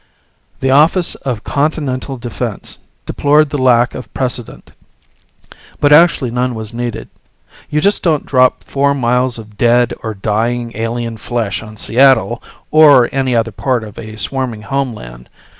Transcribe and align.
The 0.61 0.71
Office 0.71 1.13
of 1.13 1.43
Continental 1.43 2.17
Defense 2.17 2.79
deplored 3.05 3.51
the 3.51 3.59
lack 3.61 3.93
of 3.93 4.11
precedent. 4.15 4.71
But 5.79 5.93
actually 5.93 6.31
none 6.31 6.55
was 6.55 6.73
needed. 6.73 7.07
You 7.69 7.81
just 7.81 8.01
don't 8.01 8.25
drop 8.25 8.63
four 8.63 8.95
miles 8.95 9.37
of 9.37 9.59
dead 9.59 9.93
or 10.01 10.15
dying 10.15 10.71
alien 10.73 11.17
flesh 11.17 11.61
on 11.61 11.77
Seattle 11.77 12.41
or 12.71 13.09
any 13.11 13.35
other 13.35 13.51
part 13.51 13.83
of 13.83 13.99
a 13.99 14.15
swarming 14.17 14.63
homeland. 14.63 15.29